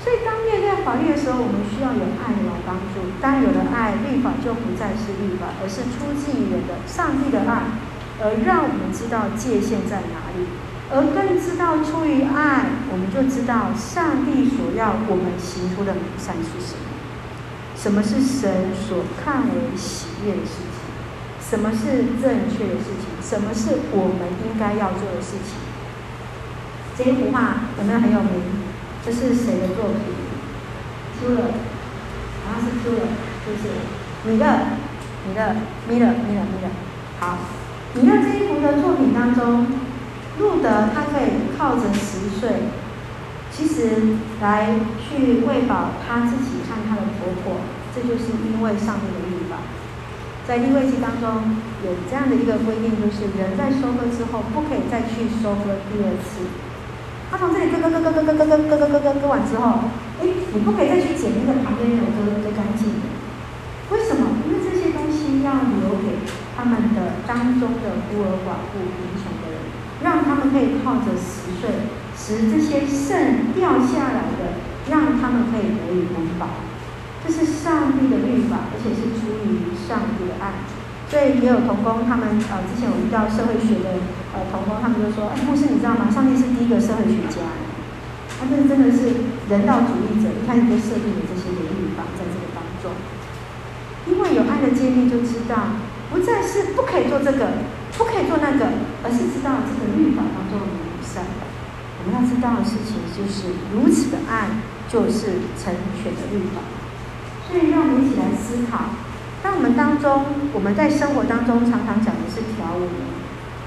[0.04, 3.08] 所以当面对法律的时候，我们需要有爱来帮助。
[3.24, 7.80] 当有了爱，律法就不再是律法，而是出自于人的上帝的爱，
[8.20, 10.44] 而让我们知道界限在哪里，
[10.92, 16.92] 而更知道出于爱，我们就知道上帝所要我们行出的美善是什么，
[17.80, 20.73] 什么是神所看为喜悦的事情。
[21.54, 23.14] 什么是正确的事情？
[23.22, 25.54] 什么是我们应该要做的事情？
[26.98, 28.42] 这一幅画有没有很有名？
[29.06, 30.02] 这是谁的作品
[31.22, 31.54] ？Fuller，
[32.42, 33.06] 好像是 Fuller，
[33.46, 33.70] 就是
[34.26, 34.66] 你的
[35.30, 35.54] 米勒，
[35.88, 36.70] 米勒，米勒，米勒。
[37.20, 37.38] 好，
[37.94, 39.68] 米勒这一幅的作品当中，
[40.40, 42.50] 路德他可以靠着十岁，
[43.52, 47.62] 其实来去喂饱他自己和他的婆婆，
[47.94, 49.58] 这就是因为上帝的律法。
[50.48, 51.56] 在利未记当中
[51.88, 56.44] 有这样的一个规定，就是人在收割之后不可以再去收割第二次。
[57.32, 59.90] 他从这里割割割割割割割割割割割割完之后，
[60.20, 63.08] 哎，你不可以再去捡那个旁边没有割割干净的。
[63.90, 64.44] 为什么？
[64.46, 66.22] 因为这些东西要留给
[66.56, 69.64] 他们的当中的孤儿寡妇、贫穷的人，
[70.04, 71.88] 让他们可以靠着十岁
[72.20, 74.60] 使这些剩掉下来的，
[74.92, 76.48] 让他们可以得以温饱。
[77.24, 80.68] 这是上帝的律法，而且是出于上帝的爱。
[81.08, 84.02] 所以也有同工，他们呃之前我遇到社会学的
[84.34, 86.10] 呃同工，他们就说：“哎，牧师，你知道吗？
[86.10, 87.46] 上帝是第一个社会学家，
[88.34, 92.90] 他这真的是人道主义者，一开始就设定了这些的律法在这个当中。
[94.10, 95.78] 因为有爱的建立，就知道
[96.10, 97.62] 不再是不可以做这个，
[97.94, 98.74] 不可以做那个，
[99.06, 101.24] 而是知道这个律法当中的良善。
[102.02, 104.50] 我们要知道的事情就是如此的爱，
[104.90, 106.73] 就是成全的律法。
[107.54, 108.98] 所以让我们一起来思考。”
[109.46, 112.90] 当我们当中，我们在生活当中常常讲的是条文，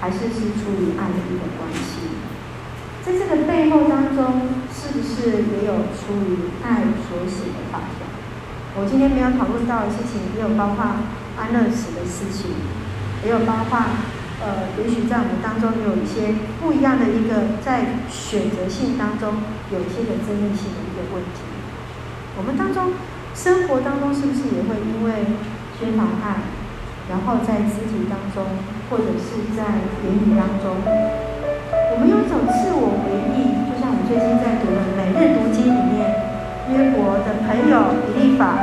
[0.00, 2.18] 还是是出于爱的一个关系？
[3.04, 8.02] 在这个背后当中，是不是也有出于爱所写的法条？
[8.74, 10.82] 我今天没有讨论到的事情，也有包括
[11.38, 12.56] 安乐死的事情，
[13.22, 13.78] 也有包括
[14.40, 21.44] 呃，也许在我们当中有一些不一样的一个在选择性当中有一些的争议性的一个问题。
[22.36, 22.92] 我们当中
[23.36, 25.36] 生活当中是不是也会因为？
[25.76, 26.40] 缺乏爱，
[27.12, 28.48] 然后在肢体当中，
[28.88, 36.16] 或者是在言语当中，我们有一种自我回忆，就像我最近在读的《每日读经》里面，
[36.72, 38.56] 约伯的朋友以利法，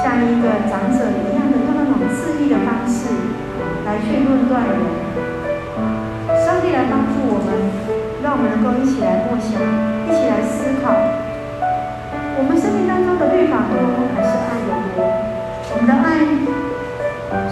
[0.00, 3.12] 像一个长者一样的用那种质疑的方式
[3.84, 4.80] 来去论断人。
[6.48, 7.52] 上帝来帮助我们，
[8.24, 9.60] 让我们能够一起来默想，
[10.08, 10.96] 一起来思考，
[12.40, 12.97] 我们生命当
[13.50, 13.74] 法多
[14.14, 15.04] 还是爱的多？
[15.72, 16.22] 我们的爱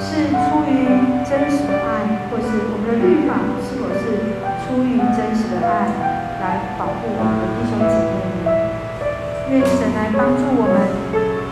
[0.01, 0.87] 是出于
[1.25, 5.89] 真实的爱，或是我们的律法是否是出于真实的爱
[6.41, 8.49] 来保护我们的弟兄姐妹呢？
[9.49, 10.91] 愿神来帮助我们，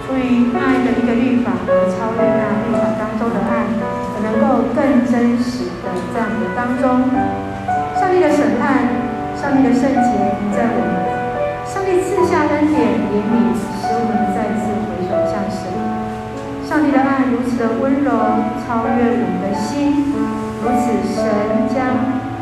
[0.02, 7.06] 出于爱的一个律法而超越那律法当中的爱，而能够更真实的这样的当中，
[7.94, 8.82] 上帝的审判，
[9.38, 10.10] 上帝的圣洁
[10.50, 10.90] 在我们，
[11.62, 13.54] 上帝赐下恩典怜悯，
[16.74, 18.10] 上帝的爱如此的温柔，
[18.66, 20.10] 超越我们的心，
[20.58, 21.86] 如此神将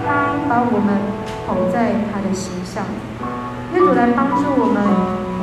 [0.01, 0.97] 他把我们
[1.45, 2.81] 捧在他的心上。
[3.75, 4.81] 愿主来帮助我们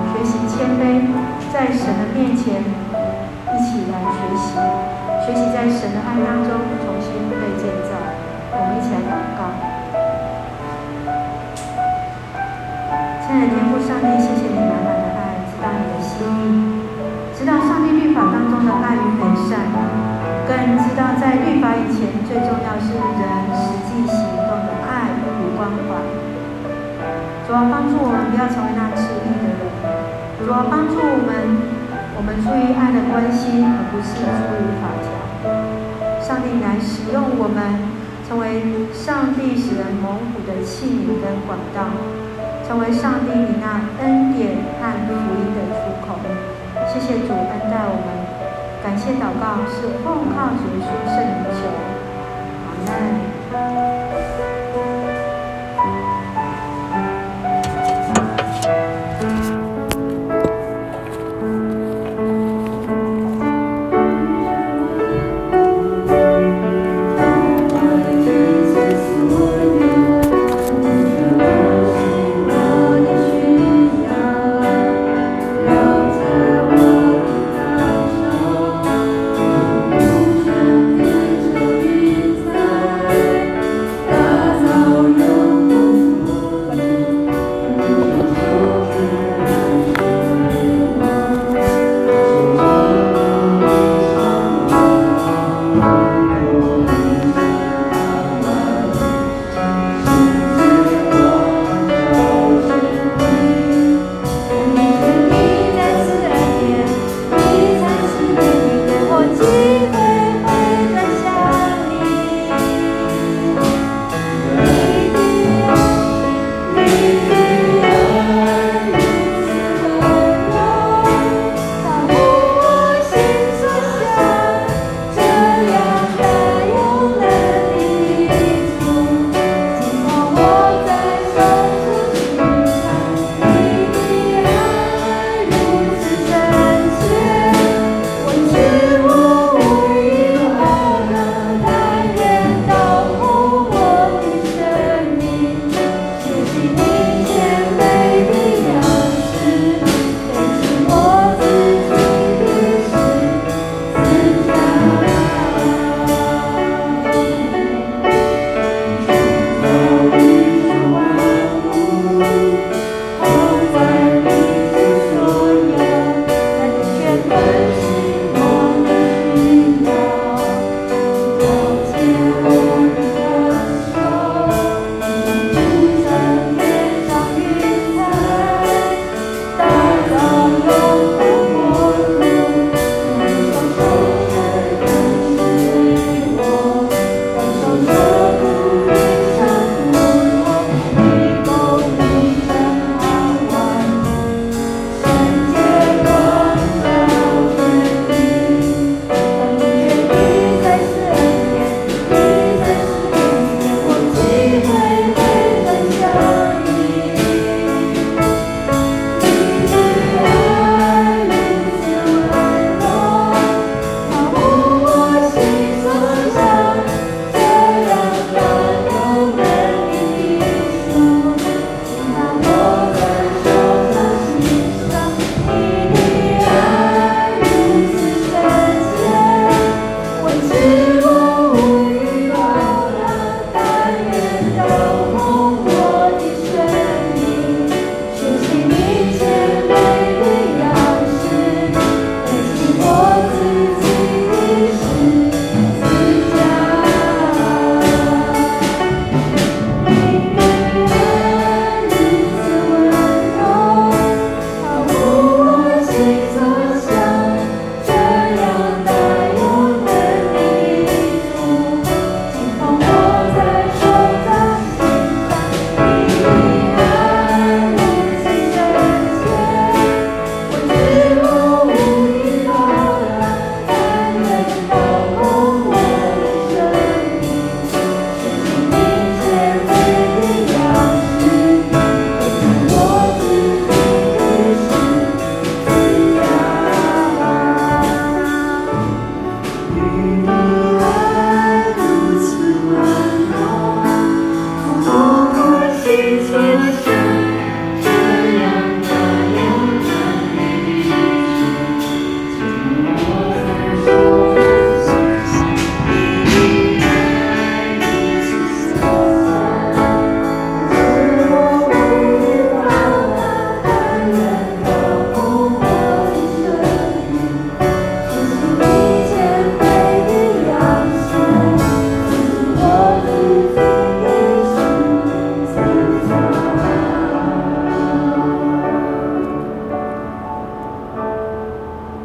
[0.10, 1.06] 学习谦卑，
[1.54, 4.58] 在神的面前一起来学习，
[5.22, 7.94] 学习在神的爱当中重新被建造。
[7.94, 9.54] 我们一起来祷告。
[13.22, 16.69] 亲爱的天父上帝，谢谢你满满的爱，知道你的心意。
[18.50, 19.70] 中的爱与美善，
[20.50, 23.24] 更知道在律法以前最重要是人
[23.54, 26.02] 实际行动的爱与关怀。
[27.46, 29.62] 主要帮助我们不要成为那吃力的人，
[30.42, 31.30] 主要帮助我们，
[32.18, 35.08] 我们出于爱的关心，而不是出于法条。
[36.22, 37.90] 上帝来使用我们，
[38.28, 41.90] 成为上帝使人蒙福的器皿跟管道，
[42.68, 46.22] 成为上帝你那恩典和福音的出口。
[46.86, 48.19] 谢谢主恩待我们，
[48.90, 51.89] 感谢祷告是奉靠主耶稣圣灵求。